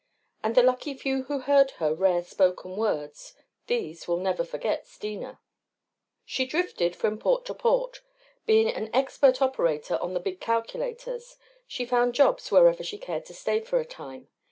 And 0.41 0.55
the 0.55 0.63
lucky 0.63 0.95
few 0.95 1.25
who 1.25 1.41
heard 1.41 1.73
her 1.77 1.93
rare 1.93 2.23
spoken 2.23 2.75
words 2.75 3.35
these 3.67 4.07
will 4.07 4.17
never 4.17 4.43
forget 4.43 4.87
Steena. 4.87 5.39
She 6.25 6.47
drifted 6.47 6.95
from 6.95 7.19
port 7.19 7.45
to 7.45 7.53
port. 7.53 8.01
Being 8.47 8.67
an 8.73 8.89
expert 8.95 9.43
operator 9.43 9.97
on 9.99 10.15
the 10.15 10.19
big 10.19 10.39
calculators 10.39 11.37
she 11.67 11.85
found 11.85 12.15
jobs 12.15 12.49
wherever 12.49 12.81
she 12.81 12.97
cared 12.97 13.25
to 13.27 13.35
stay 13.35 13.59
for 13.59 13.79
a 13.79 13.85
time. 13.85 14.27